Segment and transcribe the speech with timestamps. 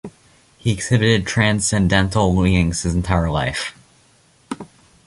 [0.57, 3.75] He exhibited transcendental leanings his entire life.